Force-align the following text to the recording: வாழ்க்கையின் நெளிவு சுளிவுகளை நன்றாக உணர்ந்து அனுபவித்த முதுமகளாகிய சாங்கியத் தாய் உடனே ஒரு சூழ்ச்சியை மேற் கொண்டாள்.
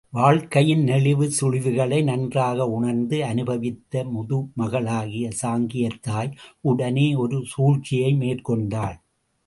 வாழ்க்கையின் 0.09 0.83
நெளிவு 0.83 1.31
சுளிவுகளை 1.41 2.03
நன்றாக 2.03 2.65
உணர்ந்து 2.67 3.23
அனுபவித்த 3.25 4.03
முதுமகளாகிய 4.05 5.29
சாங்கியத் 5.41 6.01
தாய் 6.01 6.33
உடனே 6.61 7.15
ஒரு 7.15 7.43
சூழ்ச்சியை 7.45 8.13
மேற் 8.15 8.43
கொண்டாள். 8.43 8.97